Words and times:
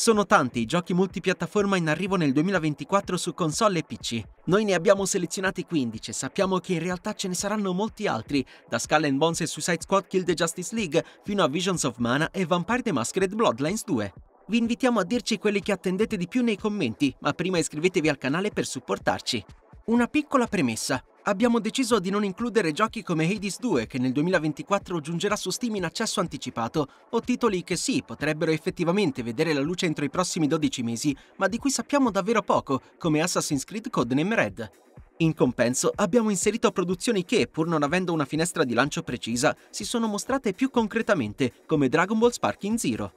Sono 0.00 0.24
tanti 0.24 0.60
i 0.60 0.64
giochi 0.64 0.94
multipiattaforma 0.94 1.76
in 1.76 1.86
arrivo 1.86 2.16
nel 2.16 2.32
2024 2.32 3.18
su 3.18 3.34
console 3.34 3.80
e 3.80 3.82
PC. 3.82 4.22
Noi 4.44 4.64
ne 4.64 4.72
abbiamo 4.72 5.04
selezionati 5.04 5.66
15 5.66 6.08
e 6.08 6.14
sappiamo 6.14 6.56
che 6.56 6.72
in 6.72 6.78
realtà 6.78 7.12
ce 7.12 7.28
ne 7.28 7.34
saranno 7.34 7.74
molti 7.74 8.06
altri, 8.06 8.42
da 8.66 8.78
Skull 8.78 9.04
and 9.04 9.18
Bones 9.18 9.42
e 9.42 9.46
Suicide 9.46 9.82
Squad 9.82 10.06
Kill 10.06 10.24
the 10.24 10.32
Justice 10.32 10.74
League 10.74 11.04
fino 11.22 11.44
a 11.44 11.48
Visions 11.48 11.82
of 11.82 11.98
Mana 11.98 12.30
e 12.30 12.46
Vampire 12.46 12.80
the 12.80 12.92
Masquerade 12.92 13.34
Bloodlines 13.34 13.84
2. 13.84 14.14
Vi 14.46 14.56
invitiamo 14.56 15.00
a 15.00 15.04
dirci 15.04 15.36
quelli 15.36 15.60
che 15.60 15.72
attendete 15.72 16.16
di 16.16 16.28
più 16.28 16.42
nei 16.42 16.56
commenti, 16.56 17.14
ma 17.18 17.34
prima 17.34 17.58
iscrivetevi 17.58 18.08
al 18.08 18.16
canale 18.16 18.48
per 18.48 18.64
supportarci. 18.64 19.44
Una 19.84 20.06
piccola 20.06 20.46
premessa. 20.46 21.04
Abbiamo 21.24 21.60
deciso 21.60 21.98
di 21.98 22.08
non 22.08 22.24
includere 22.24 22.72
giochi 22.72 23.02
come 23.02 23.30
Hades 23.30 23.58
2, 23.58 23.86
che 23.86 23.98
nel 23.98 24.12
2024 24.12 25.00
giungerà 25.00 25.36
su 25.36 25.50
Steam 25.50 25.74
in 25.74 25.84
accesso 25.84 26.20
anticipato, 26.20 26.88
o 27.10 27.20
titoli 27.20 27.62
che 27.62 27.76
sì, 27.76 28.02
potrebbero 28.02 28.52
effettivamente 28.52 29.22
vedere 29.22 29.52
la 29.52 29.60
luce 29.60 29.84
entro 29.84 30.06
i 30.06 30.10
prossimi 30.10 30.46
12 30.46 30.82
mesi, 30.82 31.14
ma 31.36 31.46
di 31.46 31.58
cui 31.58 31.70
sappiamo 31.70 32.10
davvero 32.10 32.40
poco, 32.40 32.80
come 32.96 33.20
Assassin's 33.20 33.64
Creed 33.64 33.90
Codename 33.90 34.34
Red. 34.34 34.70
In 35.18 35.34
compenso 35.34 35.92
abbiamo 35.94 36.30
inserito 36.30 36.72
produzioni 36.72 37.26
che, 37.26 37.46
pur 37.46 37.66
non 37.66 37.82
avendo 37.82 38.14
una 38.14 38.24
finestra 38.24 38.64
di 38.64 38.72
lancio 38.72 39.02
precisa, 39.02 39.54
si 39.68 39.84
sono 39.84 40.06
mostrate 40.06 40.54
più 40.54 40.70
concretamente, 40.70 41.52
come 41.66 41.90
Dragon 41.90 42.18
Ball 42.18 42.30
Sparking 42.30 42.78
Zero. 42.78 43.12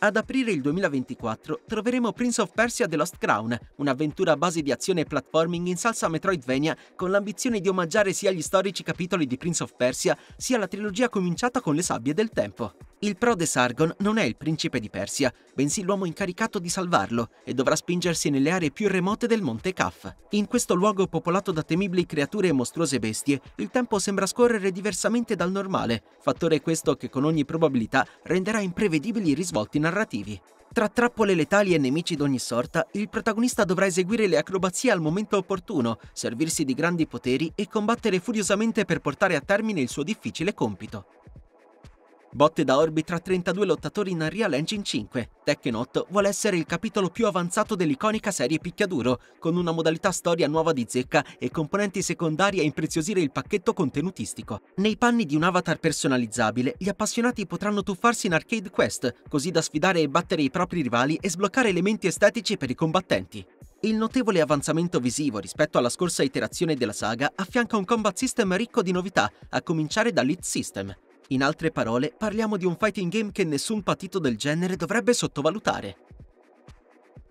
Ad 0.00 0.16
aprire 0.16 0.52
il 0.52 0.60
2024 0.60 1.62
troveremo 1.66 2.12
Prince 2.12 2.40
of 2.40 2.52
Persia 2.54 2.86
The 2.86 2.94
Lost 2.94 3.16
Crown, 3.18 3.58
un'avventura 3.76 4.30
a 4.30 4.36
base 4.36 4.62
di 4.62 4.70
azione 4.70 5.00
e 5.00 5.04
platforming 5.04 5.66
in 5.66 5.76
salsa 5.76 6.06
Metroidvania 6.06 6.76
con 6.94 7.10
l'ambizione 7.10 7.58
di 7.58 7.66
omaggiare 7.66 8.12
sia 8.12 8.30
gli 8.30 8.40
storici 8.40 8.84
capitoli 8.84 9.26
di 9.26 9.36
Prince 9.36 9.64
of 9.64 9.74
Persia 9.76 10.16
sia 10.36 10.56
la 10.56 10.68
trilogia 10.68 11.08
cominciata 11.08 11.60
con 11.60 11.74
le 11.74 11.82
sabbie 11.82 12.14
del 12.14 12.30
tempo. 12.30 12.74
Il 13.00 13.16
prode 13.16 13.46
Sargon 13.46 13.94
non 13.98 14.18
è 14.18 14.24
il 14.24 14.36
principe 14.36 14.80
di 14.80 14.90
Persia, 14.90 15.32
bensì 15.54 15.84
l'uomo 15.84 16.04
incaricato 16.04 16.58
di 16.58 16.68
salvarlo 16.68 17.28
e 17.44 17.54
dovrà 17.54 17.76
spingersi 17.76 18.28
nelle 18.28 18.50
aree 18.50 18.72
più 18.72 18.88
remote 18.88 19.28
del 19.28 19.40
monte 19.40 19.72
Kaf. 19.72 20.12
In 20.30 20.48
questo 20.48 20.74
luogo 20.74 21.06
popolato 21.06 21.52
da 21.52 21.62
temibili 21.62 22.06
creature 22.06 22.48
e 22.48 22.52
mostruose 22.52 22.98
bestie, 22.98 23.40
il 23.58 23.70
tempo 23.70 24.00
sembra 24.00 24.26
scorrere 24.26 24.72
diversamente 24.72 25.36
dal 25.36 25.52
normale, 25.52 26.02
fattore 26.18 26.60
questo 26.60 26.96
che 26.96 27.08
con 27.08 27.22
ogni 27.22 27.44
probabilità 27.44 28.04
renderà 28.24 28.58
imprevedibili 28.58 29.30
i 29.30 29.34
risvolti 29.34 29.78
narrativi. 29.78 30.40
Tra 30.72 30.88
trappole 30.88 31.34
letali 31.34 31.74
e 31.74 31.78
nemici 31.78 32.16
d'ogni 32.16 32.40
sorta, 32.40 32.84
il 32.92 33.08
protagonista 33.08 33.62
dovrà 33.64 33.86
eseguire 33.86 34.26
le 34.26 34.38
acrobazie 34.38 34.90
al 34.90 35.00
momento 35.00 35.36
opportuno, 35.36 35.98
servirsi 36.12 36.64
di 36.64 36.74
grandi 36.74 37.06
poteri 37.06 37.50
e 37.54 37.68
combattere 37.68 38.18
furiosamente 38.18 38.84
per 38.84 38.98
portare 38.98 39.36
a 39.36 39.40
termine 39.40 39.80
il 39.80 39.88
suo 39.88 40.02
difficile 40.02 40.52
compito. 40.52 41.06
Botte 42.30 42.62
da 42.62 42.76
orbi 42.76 43.04
tra 43.04 43.18
32 43.18 43.64
lottatori 43.64 44.10
in 44.10 44.20
Unreal 44.20 44.52
Engine 44.52 44.82
5, 44.82 45.30
Tekken 45.44 45.74
8 45.74 46.08
vuole 46.10 46.28
essere 46.28 46.58
il 46.58 46.66
capitolo 46.66 47.08
più 47.08 47.26
avanzato 47.26 47.74
dell'iconica 47.74 48.30
serie 48.30 48.58
picchiaduro, 48.58 49.20
con 49.38 49.56
una 49.56 49.72
modalità 49.72 50.12
storia 50.12 50.46
nuova 50.46 50.74
di 50.74 50.84
zecca 50.86 51.24
e 51.38 51.50
componenti 51.50 52.02
secondari 52.02 52.60
a 52.60 52.64
impreziosire 52.64 53.20
il 53.20 53.32
pacchetto 53.32 53.72
contenutistico. 53.72 54.60
Nei 54.76 54.98
panni 54.98 55.24
di 55.24 55.36
un 55.36 55.42
avatar 55.42 55.78
personalizzabile, 55.78 56.74
gli 56.76 56.90
appassionati 56.90 57.46
potranno 57.46 57.82
tuffarsi 57.82 58.26
in 58.26 58.34
Arcade 58.34 58.68
Quest, 58.68 59.22
così 59.26 59.50
da 59.50 59.62
sfidare 59.62 60.00
e 60.00 60.08
battere 60.08 60.42
i 60.42 60.50
propri 60.50 60.82
rivali 60.82 61.16
e 61.18 61.30
sbloccare 61.30 61.70
elementi 61.70 62.08
estetici 62.08 62.58
per 62.58 62.68
i 62.68 62.74
combattenti. 62.74 63.44
Il 63.80 63.94
notevole 63.94 64.42
avanzamento 64.42 65.00
visivo 65.00 65.38
rispetto 65.38 65.78
alla 65.78 65.88
scorsa 65.88 66.22
iterazione 66.22 66.74
della 66.74 66.92
saga 66.92 67.32
affianca 67.34 67.78
un 67.78 67.86
combat 67.86 68.16
system 68.16 68.54
ricco 68.54 68.82
di 68.82 68.92
novità, 68.92 69.32
a 69.48 69.62
cominciare 69.62 70.12
dall'Hit 70.12 70.42
System. 70.42 70.94
In 71.30 71.42
altre 71.42 71.70
parole, 71.70 72.14
parliamo 72.16 72.56
di 72.56 72.64
un 72.64 72.74
fighting 72.78 73.12
game 73.12 73.32
che 73.32 73.44
nessun 73.44 73.82
patito 73.82 74.18
del 74.18 74.38
genere 74.38 74.76
dovrebbe 74.76 75.12
sottovalutare. 75.12 75.96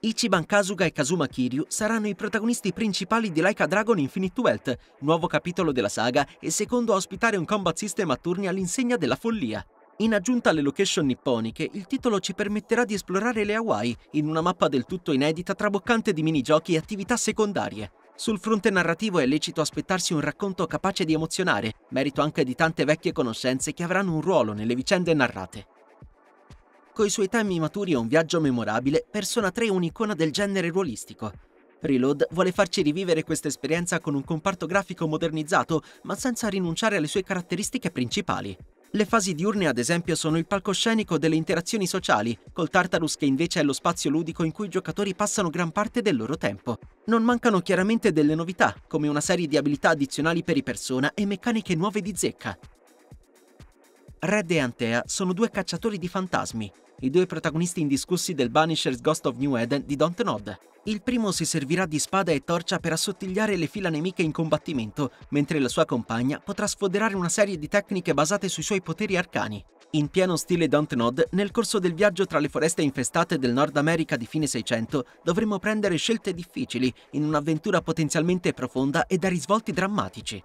Ichiban 0.01 0.45
Kasuga 0.45 0.85
e 0.85 0.91
Kazuma 0.91 1.25
Kiryu 1.25 1.65
saranno 1.67 2.07
i 2.07 2.13
protagonisti 2.13 2.71
principali 2.73 3.31
di 3.31 3.41
Laika 3.41 3.65
Dragon 3.65 3.97
Infinite 3.97 4.39
Wealth, 4.39 4.77
nuovo 4.99 5.25
capitolo 5.25 5.71
della 5.71 5.89
saga 5.89 6.27
e 6.39 6.51
secondo 6.51 6.93
a 6.93 6.97
ospitare 6.97 7.37
un 7.37 7.45
combat 7.45 7.75
system 7.75 8.11
a 8.11 8.17
turni 8.17 8.47
all'insegna 8.47 8.97
della 8.97 9.15
follia. 9.15 9.65
In 9.97 10.13
aggiunta 10.13 10.51
alle 10.51 10.61
location 10.61 11.07
nipponiche, 11.07 11.67
il 11.73 11.87
titolo 11.87 12.19
ci 12.19 12.35
permetterà 12.35 12.85
di 12.85 12.93
esplorare 12.93 13.43
le 13.45 13.55
Hawaii 13.55 13.97
in 14.11 14.27
una 14.27 14.41
mappa 14.41 14.67
del 14.67 14.85
tutto 14.85 15.11
inedita 15.11 15.55
traboccante 15.55 16.13
di 16.13 16.21
minigiochi 16.21 16.75
e 16.75 16.77
attività 16.77 17.17
secondarie. 17.17 17.91
Sul 18.17 18.39
fronte 18.39 18.71
narrativo 18.71 19.19
è 19.19 19.27
lecito 19.27 19.61
aspettarsi 19.61 20.11
un 20.11 20.21
racconto 20.21 20.65
capace 20.65 21.05
di 21.05 21.13
emozionare, 21.13 21.73
merito 21.89 22.21
anche 22.21 22.43
di 22.43 22.55
tante 22.55 22.83
vecchie 22.83 23.11
conoscenze 23.11 23.73
che 23.73 23.83
avranno 23.83 24.15
un 24.15 24.21
ruolo 24.21 24.53
nelle 24.53 24.73
vicende 24.73 25.13
narrate. 25.13 25.67
Coi 26.93 27.11
suoi 27.11 27.29
temi 27.29 27.59
maturi 27.59 27.91
e 27.91 27.95
un 27.95 28.07
viaggio 28.07 28.41
memorabile, 28.41 29.05
Persona 29.07 29.51
3 29.51 29.67
è 29.67 29.69
un'icona 29.69 30.15
del 30.15 30.31
genere 30.31 30.69
ruolistico. 30.69 31.31
Reload 31.79 32.29
vuole 32.31 32.51
farci 32.51 32.81
rivivere 32.81 33.23
questa 33.23 33.49
esperienza 33.49 33.99
con 33.99 34.15
un 34.15 34.23
comparto 34.23 34.65
grafico 34.65 35.07
modernizzato, 35.07 35.83
ma 36.03 36.15
senza 36.15 36.47
rinunciare 36.47 36.97
alle 36.97 37.05
sue 37.05 37.21
caratteristiche 37.21 37.91
principali. 37.91 38.57
Le 38.91 39.05
fasi 39.05 39.33
diurne, 39.33 39.67
ad 39.67 39.77
esempio, 39.77 40.15
sono 40.15 40.37
il 40.37 40.47
palcoscenico 40.47 41.17
delle 41.17 41.35
interazioni 41.35 41.85
sociali, 41.85 42.37
col 42.53 42.69
Tartarus 42.69 43.17
che 43.17 43.25
invece 43.25 43.59
è 43.59 43.63
lo 43.63 43.73
spazio 43.73 44.09
ludico 44.09 44.43
in 44.43 44.53
cui 44.53 44.67
i 44.67 44.69
giocatori 44.69 45.13
passano 45.13 45.49
gran 45.49 45.71
parte 45.71 46.01
del 46.01 46.15
loro 46.15 46.37
tempo. 46.37 46.79
Non 47.05 47.21
mancano 47.21 47.59
chiaramente 47.59 48.13
delle 48.13 48.33
novità, 48.33 48.73
come 48.87 49.09
una 49.09 49.19
serie 49.19 49.47
di 49.47 49.57
abilità 49.57 49.89
addizionali 49.89 50.41
per 50.41 50.55
i 50.55 50.63
persona 50.63 51.13
e 51.13 51.25
meccaniche 51.25 51.75
nuove 51.75 52.01
di 52.01 52.15
zecca. 52.15 52.57
Red 54.19 54.51
e 54.51 54.59
Antea 54.59 55.03
sono 55.05 55.33
due 55.33 55.49
cacciatori 55.49 55.97
di 55.97 56.07
fantasmi, 56.07 56.71
i 57.01 57.09
due 57.09 57.25
protagonisti 57.25 57.81
indiscussi 57.81 58.33
del 58.33 58.49
Banisher's 58.49 59.01
Ghost 59.01 59.25
of 59.25 59.35
New 59.35 59.55
Eden 59.57 59.83
di 59.85 59.95
Dontnod. 59.95 60.57
Il 60.87 61.01
primo 61.01 61.33
si 61.33 61.43
servirà 61.43 61.85
di 61.85 61.99
spada 61.99 62.31
e 62.31 62.45
torcia 62.45 62.79
per 62.79 62.93
assottigliare 62.93 63.57
le 63.57 63.67
fila 63.67 63.89
nemiche 63.89 64.21
in 64.21 64.31
combattimento, 64.31 65.11
mentre 65.31 65.59
la 65.59 65.67
sua 65.67 65.83
compagna 65.83 66.39
potrà 66.39 66.65
sfoderare 66.65 67.13
una 67.13 67.27
serie 67.27 67.57
di 67.57 67.67
tecniche 67.67 68.13
basate 68.13 68.47
sui 68.47 68.63
suoi 68.63 68.81
poteri 68.81 69.17
arcani. 69.17 69.61
In 69.91 70.07
pieno 70.07 70.37
stile 70.37 70.69
Dontnod, 70.69 71.27
nel 71.31 71.51
corso 71.51 71.79
del 71.79 71.93
viaggio 71.93 72.25
tra 72.25 72.39
le 72.39 72.47
foreste 72.47 72.83
infestate 72.83 73.37
del 73.37 73.51
Nord 73.51 73.75
America 73.75 74.15
di 74.15 74.25
fine 74.25 74.47
600, 74.47 75.05
dovremo 75.25 75.59
prendere 75.59 75.97
scelte 75.97 76.33
difficili 76.33 76.93
in 77.11 77.25
un'avventura 77.25 77.81
potenzialmente 77.81 78.53
profonda 78.53 79.07
e 79.07 79.17
da 79.17 79.27
risvolti 79.27 79.73
drammatici. 79.73 80.41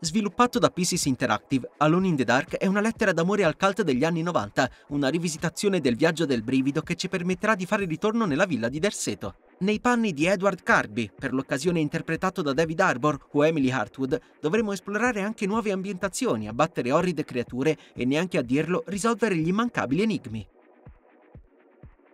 Sviluppato 0.00 0.60
da 0.60 0.70
Pieces 0.70 1.06
Interactive, 1.06 1.72
Alone 1.78 2.06
in 2.06 2.14
the 2.14 2.22
Dark 2.22 2.54
è 2.54 2.66
una 2.66 2.80
lettera 2.80 3.12
d'amore 3.12 3.42
al 3.42 3.56
cult 3.56 3.82
degli 3.82 4.04
anni 4.04 4.22
90, 4.22 4.70
una 4.90 5.08
rivisitazione 5.08 5.80
del 5.80 5.96
viaggio 5.96 6.24
del 6.24 6.44
brivido 6.44 6.82
che 6.82 6.94
ci 6.94 7.08
permetterà 7.08 7.56
di 7.56 7.66
fare 7.66 7.84
ritorno 7.84 8.24
nella 8.24 8.44
villa 8.44 8.68
di 8.68 8.78
Derseto. 8.78 9.34
Nei 9.58 9.80
panni 9.80 10.12
di 10.12 10.26
Edward 10.26 10.62
Carby, 10.62 11.10
per 11.12 11.32
l'occasione 11.32 11.80
interpretato 11.80 12.42
da 12.42 12.52
David 12.52 12.78
Arbor 12.78 13.26
o 13.32 13.44
Emily 13.44 13.72
Hartwood, 13.72 14.20
dovremo 14.40 14.70
esplorare 14.70 15.20
anche 15.22 15.46
nuove 15.46 15.72
ambientazioni, 15.72 16.46
abbattere 16.46 16.92
orride 16.92 17.24
creature 17.24 17.76
e 17.92 18.04
neanche 18.04 18.38
a 18.38 18.42
dirlo 18.42 18.84
risolvere 18.86 19.34
gli 19.34 19.48
immancabili 19.48 20.02
enigmi. 20.02 20.48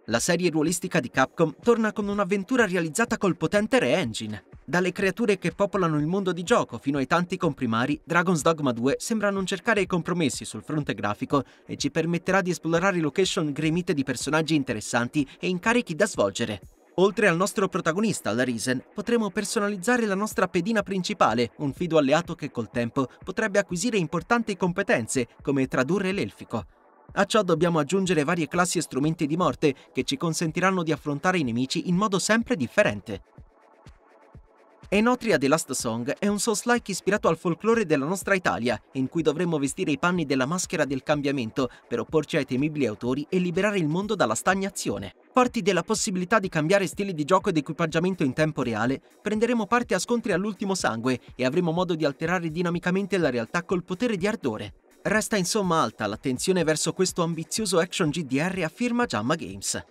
La 0.06 0.20
serie 0.20 0.48
ruolistica 0.48 1.00
di 1.00 1.10
Capcom 1.10 1.54
torna 1.62 1.92
con 1.92 2.08
un'avventura 2.08 2.64
realizzata 2.64 3.18
col 3.18 3.36
potente 3.36 3.78
Re-Engine. 3.78 4.44
Dalle 4.66 4.92
creature 4.92 5.36
che 5.36 5.52
popolano 5.52 5.98
il 5.98 6.06
mondo 6.06 6.32
di 6.32 6.42
gioco 6.42 6.78
fino 6.78 6.96
ai 6.96 7.06
tanti 7.06 7.36
comprimari, 7.36 8.00
Dragon's 8.02 8.40
Dogma 8.40 8.72
2 8.72 8.96
sembra 8.98 9.28
non 9.28 9.44
cercare 9.44 9.82
i 9.82 9.86
compromessi 9.86 10.46
sul 10.46 10.62
fronte 10.62 10.94
grafico 10.94 11.44
e 11.66 11.76
ci 11.76 11.90
permetterà 11.90 12.40
di 12.40 12.48
esplorare 12.48 12.98
location 12.98 13.52
gremite 13.52 13.92
di 13.92 14.04
personaggi 14.04 14.54
interessanti 14.54 15.28
e 15.38 15.48
incarichi 15.48 15.94
da 15.94 16.06
svolgere. 16.06 16.60
Oltre 16.94 17.28
al 17.28 17.36
nostro 17.36 17.68
protagonista, 17.68 18.32
la 18.32 18.42
Risen, 18.42 18.82
potremo 18.94 19.28
personalizzare 19.28 20.06
la 20.06 20.14
nostra 20.14 20.48
pedina 20.48 20.82
principale, 20.82 21.50
un 21.58 21.74
fido 21.74 21.98
alleato 21.98 22.34
che 22.34 22.50
col 22.50 22.70
tempo 22.70 23.08
potrebbe 23.22 23.58
acquisire 23.58 23.98
importanti 23.98 24.56
competenze, 24.56 25.28
come 25.42 25.66
tradurre 25.66 26.12
l'elfico. 26.12 26.64
A 27.16 27.24
ciò 27.26 27.42
dobbiamo 27.42 27.80
aggiungere 27.80 28.24
varie 28.24 28.48
classi 28.48 28.78
e 28.78 28.82
strumenti 28.82 29.26
di 29.26 29.36
morte 29.36 29.74
che 29.92 30.04
ci 30.04 30.16
consentiranno 30.16 30.82
di 30.82 30.90
affrontare 30.90 31.36
i 31.36 31.44
nemici 31.44 31.86
in 31.88 31.96
modo 31.96 32.18
sempre 32.18 32.56
differente. 32.56 33.22
Enotria 34.88 35.38
The 35.38 35.48
Last 35.48 35.72
Song 35.72 36.14
è 36.18 36.26
un 36.26 36.38
Souls-like 36.38 36.90
ispirato 36.90 37.28
al 37.28 37.38
folklore 37.38 37.86
della 37.86 38.04
nostra 38.04 38.34
Italia, 38.34 38.80
in 38.92 39.08
cui 39.08 39.22
dovremmo 39.22 39.58
vestire 39.58 39.90
i 39.90 39.98
panni 39.98 40.26
della 40.26 40.46
maschera 40.46 40.84
del 40.84 41.02
cambiamento 41.02 41.70
per 41.88 42.00
opporci 42.00 42.36
ai 42.36 42.44
temibili 42.44 42.86
autori 42.86 43.26
e 43.28 43.38
liberare 43.38 43.78
il 43.78 43.88
mondo 43.88 44.14
dalla 44.14 44.34
stagnazione. 44.34 45.14
Forti 45.32 45.62
della 45.62 45.82
possibilità 45.82 46.38
di 46.38 46.48
cambiare 46.48 46.86
stili 46.86 47.14
di 47.14 47.24
gioco 47.24 47.48
ed 47.48 47.56
equipaggiamento 47.56 48.24
in 48.24 48.34
tempo 48.34 48.62
reale, 48.62 49.00
prenderemo 49.22 49.66
parte 49.66 49.94
a 49.94 49.98
scontri 49.98 50.32
all'ultimo 50.32 50.74
sangue 50.74 51.18
e 51.34 51.44
avremo 51.44 51.72
modo 51.72 51.94
di 51.94 52.04
alterare 52.04 52.50
dinamicamente 52.50 53.16
la 53.16 53.30
realtà 53.30 53.64
col 53.64 53.84
potere 53.84 54.16
di 54.16 54.26
ardore. 54.26 54.74
Resta 55.02 55.36
insomma 55.36 55.82
alta 55.82 56.06
l'attenzione 56.06 56.62
verso 56.62 56.92
questo 56.92 57.22
ambizioso 57.22 57.78
action 57.78 58.10
GDR 58.10 58.62
a 58.64 58.68
firma 58.68 59.06
Jamma 59.06 59.34
Games. 59.34 59.82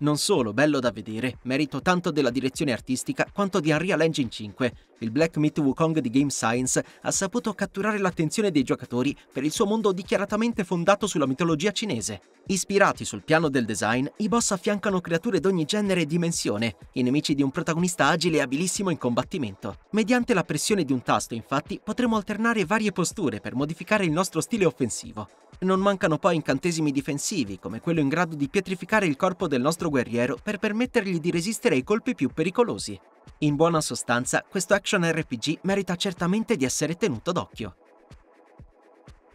Non 0.00 0.16
solo 0.16 0.52
bello 0.52 0.78
da 0.78 0.92
vedere, 0.92 1.38
merito 1.42 1.82
tanto 1.82 2.12
della 2.12 2.30
direzione 2.30 2.70
artistica 2.70 3.26
quanto 3.32 3.58
di 3.58 3.72
Unreal 3.72 4.00
Engine 4.00 4.30
5. 4.30 4.72
Il 5.00 5.10
Black 5.10 5.38
Myth 5.38 5.58
Wukong 5.58 5.98
di 5.98 6.08
Game 6.08 6.30
Science 6.30 6.84
ha 7.02 7.10
saputo 7.10 7.52
catturare 7.52 7.98
l'attenzione 7.98 8.52
dei 8.52 8.62
giocatori 8.62 9.16
per 9.32 9.42
il 9.42 9.50
suo 9.50 9.66
mondo 9.66 9.90
dichiaratamente 9.90 10.62
fondato 10.62 11.08
sulla 11.08 11.26
mitologia 11.26 11.72
cinese. 11.72 12.20
Ispirati 12.46 13.04
sul 13.04 13.24
piano 13.24 13.48
del 13.48 13.64
design, 13.64 14.06
i 14.18 14.28
boss 14.28 14.52
affiancano 14.52 15.00
creature 15.00 15.40
d'ogni 15.40 15.64
genere 15.64 16.02
e 16.02 16.06
dimensione, 16.06 16.76
i 16.92 17.02
nemici 17.02 17.34
di 17.34 17.42
un 17.42 17.50
protagonista 17.50 18.06
agile 18.06 18.36
e 18.36 18.42
abilissimo 18.42 18.90
in 18.90 18.98
combattimento. 18.98 19.78
Mediante 19.90 20.32
la 20.32 20.44
pressione 20.44 20.84
di 20.84 20.92
un 20.92 21.02
tasto, 21.02 21.34
infatti, 21.34 21.80
potremo 21.82 22.14
alternare 22.14 22.64
varie 22.64 22.92
posture 22.92 23.40
per 23.40 23.56
modificare 23.56 24.04
il 24.04 24.12
nostro 24.12 24.40
stile 24.40 24.64
offensivo. 24.64 25.28
Non 25.60 25.80
mancano 25.80 26.18
poi 26.18 26.36
incantesimi 26.36 26.92
difensivi, 26.92 27.58
come 27.58 27.80
quello 27.80 27.98
in 27.98 28.08
grado 28.08 28.36
di 28.36 28.48
pietrificare 28.48 29.06
il 29.06 29.16
corpo 29.16 29.48
del 29.48 29.60
nostro 29.60 29.90
guerriero 29.90 30.38
per 30.40 30.58
permettergli 30.58 31.18
di 31.18 31.32
resistere 31.32 31.74
ai 31.74 31.82
colpi 31.82 32.14
più 32.14 32.30
pericolosi. 32.32 32.98
In 33.38 33.56
buona 33.56 33.80
sostanza, 33.80 34.44
questo 34.48 34.74
action 34.74 35.04
RPG 35.04 35.58
merita 35.62 35.96
certamente 35.96 36.56
di 36.56 36.64
essere 36.64 36.94
tenuto 36.94 37.32
d'occhio. 37.32 37.74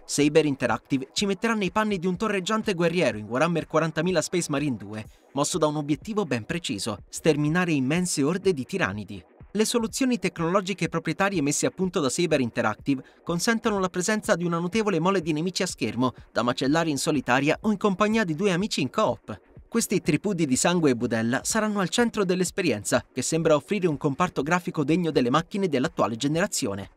Saber 0.05 0.45
Interactive 0.45 1.09
ci 1.11 1.25
metterà 1.25 1.55
nei 1.55 1.71
panni 1.71 1.97
di 1.97 2.07
un 2.07 2.15
torreggiante 2.15 2.73
guerriero 2.73 3.17
in 3.17 3.25
Warhammer 3.25 3.67
40.000 3.69 4.19
Space 4.19 4.49
Marine 4.49 4.77
2, 4.77 5.05
mosso 5.33 5.57
da 5.57 5.67
un 5.67 5.75
obiettivo 5.75 6.23
ben 6.23 6.45
preciso, 6.45 6.99
sterminare 7.09 7.73
immense 7.73 8.23
orde 8.23 8.53
di 8.53 8.63
tirannidi. 8.63 9.23
Le 9.55 9.65
soluzioni 9.65 10.17
tecnologiche 10.17 10.89
proprietarie 10.89 11.39
messe 11.43 11.67
a 11.67 11.69
punto 11.69 11.99
da 11.99 12.09
Saber 12.09 12.39
Interactive 12.39 13.03
consentono 13.23 13.77
la 13.77 13.87
presenza 13.87 14.33
di 14.33 14.45
una 14.45 14.57
notevole 14.57 14.99
mole 14.99 15.21
di 15.21 15.31
nemici 15.31 15.61
a 15.61 15.67
schermo, 15.67 16.15
da 16.31 16.41
macellare 16.41 16.89
in 16.89 16.97
solitaria 16.97 17.55
o 17.61 17.69
in 17.69 17.77
compagnia 17.77 18.23
di 18.23 18.33
due 18.33 18.51
amici 18.51 18.81
in 18.81 18.89
coop. 18.89 19.39
Questi 19.67 20.01
tripudi 20.01 20.47
di 20.47 20.55
sangue 20.55 20.89
e 20.89 20.95
budella 20.95 21.41
saranno 21.43 21.81
al 21.81 21.89
centro 21.89 22.25
dell'esperienza, 22.25 23.05
che 23.13 23.21
sembra 23.21 23.53
offrire 23.53 23.85
un 23.85 23.97
comparto 23.97 24.41
grafico 24.41 24.83
degno 24.83 25.11
delle 25.11 25.29
macchine 25.29 25.69
dell'attuale 25.69 26.15
generazione. 26.15 26.89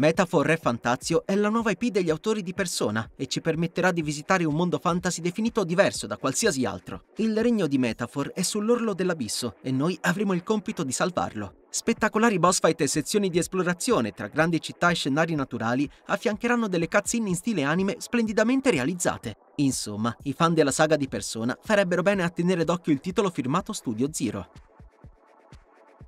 Metaphor 0.00 0.46
Re 0.46 0.56
Fantazio 0.56 1.26
è 1.26 1.34
la 1.34 1.50
nuova 1.50 1.72
IP 1.72 1.88
degli 1.88 2.08
autori 2.08 2.42
di 2.42 2.54
Persona 2.54 3.06
e 3.16 3.26
ci 3.26 3.42
permetterà 3.42 3.92
di 3.92 4.00
visitare 4.00 4.44
un 4.44 4.54
mondo 4.54 4.78
fantasy 4.78 5.20
definito 5.20 5.62
diverso 5.62 6.06
da 6.06 6.16
qualsiasi 6.16 6.64
altro. 6.64 7.02
Il 7.16 7.38
regno 7.38 7.66
di 7.66 7.76
Metaphor 7.76 8.32
è 8.32 8.40
sull'orlo 8.40 8.94
dell'abisso 8.94 9.56
e 9.60 9.70
noi 9.70 9.98
avremo 10.00 10.32
il 10.32 10.42
compito 10.42 10.84
di 10.84 10.92
salvarlo. 10.92 11.66
Spettacolari 11.68 12.38
boss 12.38 12.60
fight 12.60 12.80
e 12.80 12.86
sezioni 12.86 13.28
di 13.28 13.36
esplorazione 13.36 14.12
tra 14.12 14.28
grandi 14.28 14.58
città 14.58 14.88
e 14.88 14.94
scenari 14.94 15.34
naturali 15.34 15.86
affiancheranno 16.06 16.66
delle 16.66 16.88
cutscene 16.88 17.28
in 17.28 17.36
stile 17.36 17.64
anime 17.64 17.96
splendidamente 17.98 18.70
realizzate. 18.70 19.36
Insomma, 19.56 20.16
i 20.22 20.32
fan 20.32 20.54
della 20.54 20.72
saga 20.72 20.96
di 20.96 21.08
Persona 21.08 21.54
farebbero 21.60 22.00
bene 22.00 22.22
a 22.22 22.30
tenere 22.30 22.64
d'occhio 22.64 22.94
il 22.94 23.00
titolo 23.00 23.28
firmato 23.28 23.74
Studio 23.74 24.08
Zero. 24.10 24.48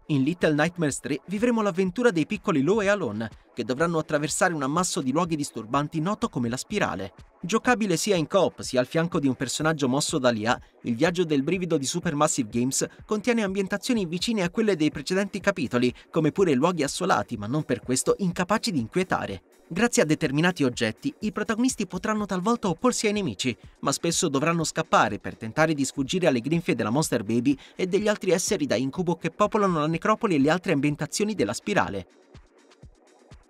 In 0.06 0.24
Little 0.24 0.52
Nightmares 0.52 0.98
3 0.98 1.20
vivremo 1.26 1.62
l'avventura 1.62 2.10
dei 2.10 2.26
piccoli 2.26 2.60
Lo 2.60 2.82
e 2.82 2.88
Alon, 2.88 3.26
che 3.54 3.64
dovranno 3.64 3.98
attraversare 3.98 4.54
un 4.54 4.62
ammasso 4.62 5.00
di 5.00 5.12
luoghi 5.12 5.36
disturbanti 5.36 6.00
noto 6.00 6.28
come 6.28 6.48
la 6.48 6.56
Spirale. 6.56 7.12
Giocabile 7.44 7.96
sia 7.96 8.14
in 8.14 8.28
coop 8.28 8.60
sia 8.60 8.78
al 8.78 8.86
fianco 8.86 9.18
di 9.18 9.26
un 9.26 9.34
personaggio 9.34 9.88
mosso 9.88 10.18
da 10.18 10.30
Lia, 10.30 10.56
il 10.82 10.94
viaggio 10.94 11.24
del 11.24 11.42
brivido 11.42 11.76
di 11.76 11.86
Supermassive 11.86 12.48
Games 12.48 12.86
contiene 13.04 13.42
ambientazioni 13.42 14.06
vicine 14.06 14.42
a 14.42 14.50
quelle 14.50 14.76
dei 14.76 14.92
precedenti 14.92 15.40
capitoli, 15.40 15.92
come 16.10 16.30
pure 16.30 16.54
luoghi 16.54 16.84
assolati, 16.84 17.36
ma 17.36 17.46
non 17.48 17.64
per 17.64 17.80
questo 17.80 18.14
incapaci 18.18 18.70
di 18.70 18.78
inquietare. 18.78 19.42
Grazie 19.66 20.02
a 20.02 20.06
determinati 20.06 20.64
oggetti, 20.64 21.12
i 21.20 21.32
protagonisti 21.32 21.86
potranno 21.86 22.26
talvolta 22.26 22.68
opporsi 22.68 23.06
ai 23.06 23.12
nemici, 23.14 23.56
ma 23.80 23.90
spesso 23.90 24.28
dovranno 24.28 24.64
scappare 24.64 25.18
per 25.18 25.36
tentare 25.36 25.74
di 25.74 25.84
sfuggire 25.84 26.26
alle 26.26 26.40
grinfie 26.40 26.74
della 26.74 26.90
Monster 26.90 27.24
Baby 27.24 27.58
e 27.74 27.86
degli 27.86 28.06
altri 28.06 28.30
esseri 28.30 28.66
da 28.66 28.76
incubo 28.76 29.16
che 29.16 29.30
popolano 29.30 29.80
la 29.80 29.86
necropoli 29.86 30.36
e 30.36 30.38
le 30.38 30.50
altre 30.50 30.72
ambientazioni 30.72 31.34
della 31.34 31.54
spirale. 31.54 32.06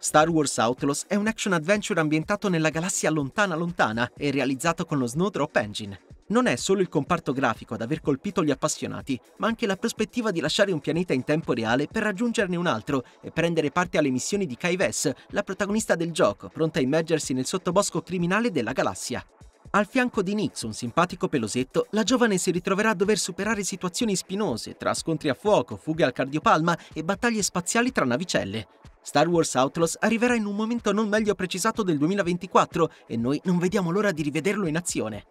Star 0.02 0.28
Wars 0.28 0.56
Outlaws 0.56 1.04
è 1.06 1.14
un 1.14 1.28
action 1.28 1.52
adventure 1.52 2.00
ambientato 2.00 2.49
nella 2.49 2.70
galassia 2.70 3.08
lontana 3.08 3.54
lontana 3.54 4.10
e 4.16 4.32
realizzato 4.32 4.84
con 4.84 4.99
lo 4.99 5.06
Snowdrop 5.06 5.54
Engine. 5.54 6.00
Non 6.31 6.49
è 6.49 6.56
solo 6.56 6.81
il 6.81 6.88
comparto 6.88 7.32
grafico 7.32 7.75
ad 7.75 7.82
aver 7.82 8.00
colpito 8.00 8.43
gli 8.43 8.50
appassionati, 8.50 9.16
ma 9.37 9.46
anche 9.46 9.64
la 9.64 9.76
prospettiva 9.76 10.32
di 10.32 10.40
lasciare 10.40 10.72
un 10.72 10.81
pianeta 10.81 11.12
in 11.12 11.22
tempo 11.22 11.52
reale 11.52 11.87
per 11.87 12.02
raggiungerne 12.02 12.56
un 12.56 12.66
altro 12.66 13.04
e 13.20 13.31
prendere 13.31 13.70
parte 13.70 13.96
alle 13.96 14.10
missioni 14.10 14.44
di 14.44 14.56
Kai 14.56 14.75
Vess, 14.75 15.08
la 15.28 15.44
protagonista 15.44 15.94
del 15.94 16.10
gioco, 16.10 16.49
pronta 16.49 16.81
a 16.81 16.82
immergersi 16.82 17.32
nel 17.32 17.46
sottobosco 17.46 18.02
criminale 18.02 18.50
della 18.50 18.72
galassia. 18.72 19.25
Al 19.74 19.86
fianco 19.86 20.20
di 20.20 20.34
Nix, 20.34 20.64
un 20.64 20.74
simpatico 20.74 21.28
pelosetto, 21.28 21.86
la 21.92 22.02
giovane 22.02 22.36
si 22.36 22.50
ritroverà 22.50 22.90
a 22.90 22.94
dover 22.94 23.16
superare 23.16 23.64
situazioni 23.64 24.14
spinose, 24.14 24.76
tra 24.76 24.92
scontri 24.92 25.30
a 25.30 25.34
fuoco, 25.34 25.76
fughe 25.76 26.04
al 26.04 26.12
cardiopalma 26.12 26.76
e 26.92 27.02
battaglie 27.02 27.42
spaziali 27.42 27.90
tra 27.90 28.04
navicelle. 28.04 28.69
Star 29.00 29.26
Wars 29.28 29.54
Outlaws 29.54 29.96
arriverà 30.00 30.34
in 30.34 30.44
un 30.44 30.54
momento 30.54 30.92
non 30.92 31.08
meglio 31.08 31.34
precisato 31.34 31.82
del 31.82 31.96
2024 31.96 32.90
e 33.06 33.16
noi 33.16 33.40
non 33.44 33.56
vediamo 33.56 33.90
l'ora 33.90 34.12
di 34.12 34.20
rivederlo 34.20 34.66
in 34.66 34.76
azione. 34.76 35.24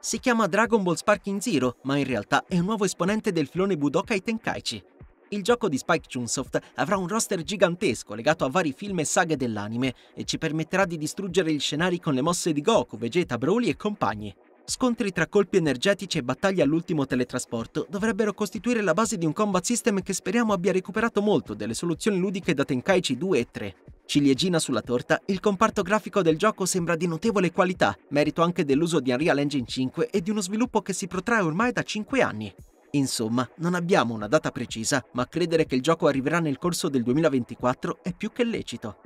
Si 0.00 0.18
chiama 0.18 0.48
Dragon 0.48 0.82
Ball 0.82 0.94
Sparking 0.94 1.40
Zero, 1.40 1.76
ma 1.82 1.96
in 1.98 2.06
realtà 2.06 2.44
è 2.48 2.58
un 2.58 2.64
nuovo 2.64 2.84
esponente 2.84 3.30
del 3.30 3.46
filone 3.46 3.76
Budokai 3.76 4.24
Tenkaichi. 4.24 4.82
Il 5.32 5.44
gioco 5.44 5.68
di 5.68 5.78
Spike 5.78 6.08
Chunsoft 6.12 6.58
avrà 6.74 6.96
un 6.96 7.06
roster 7.06 7.44
gigantesco 7.44 8.14
legato 8.14 8.44
a 8.44 8.50
vari 8.50 8.72
film 8.72 8.98
e 8.98 9.04
saghe 9.04 9.36
dell'anime 9.36 9.94
e 10.12 10.24
ci 10.24 10.38
permetterà 10.38 10.84
di 10.84 10.98
distruggere 10.98 11.52
gli 11.52 11.60
scenari 11.60 12.00
con 12.00 12.14
le 12.14 12.20
mosse 12.20 12.52
di 12.52 12.60
Goku, 12.60 12.98
Vegeta, 12.98 13.38
Broly 13.38 13.68
e 13.68 13.76
compagni. 13.76 14.34
Scontri 14.64 15.12
tra 15.12 15.28
colpi 15.28 15.58
energetici 15.58 16.18
e 16.18 16.24
battaglie 16.24 16.64
all'ultimo 16.64 17.06
teletrasporto 17.06 17.86
dovrebbero 17.88 18.34
costituire 18.34 18.80
la 18.80 18.92
base 18.92 19.18
di 19.18 19.24
un 19.24 19.32
combat 19.32 19.62
system 19.62 20.02
che 20.02 20.14
speriamo 20.14 20.52
abbia 20.52 20.72
recuperato 20.72 21.22
molto 21.22 21.54
delle 21.54 21.74
soluzioni 21.74 22.18
ludiche 22.18 22.52
da 22.52 22.64
Tenkaichi 22.64 23.16
2 23.16 23.38
e 23.38 23.46
3. 23.48 23.74
Ciliegina 24.06 24.58
sulla 24.58 24.82
torta, 24.82 25.20
il 25.26 25.38
comparto 25.38 25.82
grafico 25.82 26.22
del 26.22 26.38
gioco 26.38 26.66
sembra 26.66 26.96
di 26.96 27.06
notevole 27.06 27.52
qualità, 27.52 27.96
merito 28.08 28.42
anche 28.42 28.64
dell'uso 28.64 28.98
di 28.98 29.12
Unreal 29.12 29.38
Engine 29.38 29.64
5 29.64 30.10
e 30.10 30.22
di 30.22 30.30
uno 30.30 30.40
sviluppo 30.40 30.82
che 30.82 30.92
si 30.92 31.06
protrae 31.06 31.42
ormai 31.42 31.70
da 31.70 31.84
5 31.84 32.20
anni. 32.20 32.52
Insomma, 32.92 33.48
non 33.56 33.74
abbiamo 33.74 34.14
una 34.14 34.26
data 34.26 34.50
precisa, 34.50 35.04
ma 35.12 35.28
credere 35.28 35.64
che 35.64 35.76
il 35.76 35.82
gioco 35.82 36.08
arriverà 36.08 36.40
nel 36.40 36.58
corso 36.58 36.88
del 36.88 37.02
2024 37.04 37.98
è 38.02 38.12
più 38.12 38.32
che 38.32 38.44
lecito. 38.44 38.96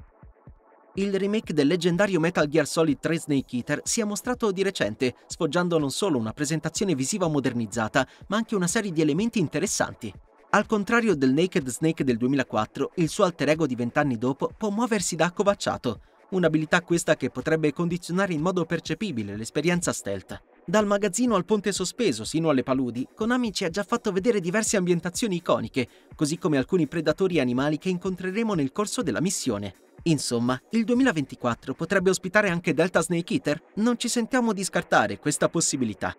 Il 0.95 1.19
remake 1.19 1.53
del 1.53 1.67
leggendario 1.67 2.21
Metal 2.21 2.47
Gear 2.47 2.67
Solid 2.67 3.01
3 3.01 3.19
Snake 3.19 3.57
Eater 3.57 3.81
si 3.83 4.01
è 4.01 4.05
mostrato 4.05 4.53
di 4.53 4.63
recente, 4.63 5.17
sfoggiando 5.27 5.77
non 5.77 5.91
solo 5.91 6.19
una 6.19 6.33
presentazione 6.33 6.95
visiva 6.95 7.27
modernizzata, 7.27 8.07
ma 8.29 8.37
anche 8.37 8.55
una 8.55 8.69
serie 8.69 8.93
di 8.93 9.01
elementi 9.01 9.41
interessanti. 9.41 10.13
Al 10.51 10.67
contrario 10.67 11.17
del 11.17 11.33
Naked 11.33 11.69
Snake 11.69 12.05
del 12.05 12.17
2004, 12.17 12.93
il 12.97 13.09
suo 13.09 13.25
alter 13.25 13.49
ego 13.49 13.67
di 13.67 13.75
vent'anni 13.75 14.17
dopo 14.17 14.49
può 14.57 14.71
muoversi 14.71 15.17
da 15.17 15.27
accovacciato, 15.27 16.01
un'abilità 16.31 16.81
questa 16.83 17.17
che 17.17 17.29
potrebbe 17.29 17.73
condizionare 17.73 18.33
in 18.33 18.41
modo 18.41 18.65
percepibile 18.65 19.37
l'esperienza 19.37 19.93
stealth. 19.93 20.41
Dal 20.67 20.87
magazzino 20.87 21.35
al 21.35 21.45
ponte 21.45 21.73
sospeso 21.73 22.25
sino 22.25 22.49
alle 22.49 22.63
paludi, 22.63 23.07
Konami 23.15 23.53
ci 23.53 23.65
ha 23.65 23.69
già 23.69 23.83
fatto 23.83 24.13
vedere 24.13 24.41
diverse 24.41 24.79
ambientazioni 24.79 25.37
iconiche, 25.37 25.87
così 26.15 26.39
come 26.39 26.57
alcuni 26.57 26.87
predatori 26.87 27.39
animali 27.39 27.77
che 27.77 27.91
incontreremo 27.91 28.55
nel 28.55 28.73
corso 28.73 29.03
della 29.03 29.21
missione. 29.21 29.75
Insomma, 30.05 30.59
il 30.71 30.85
2024 30.85 31.75
potrebbe 31.75 32.09
ospitare 32.09 32.49
anche 32.49 32.73
Delta 32.73 33.03
Snake 33.03 33.35
Eater? 33.35 33.63
Non 33.75 33.99
ci 33.99 34.09
sentiamo 34.09 34.55
di 34.55 34.65
scartare 34.65 35.19
questa 35.19 35.51
possibilità. 35.51 36.17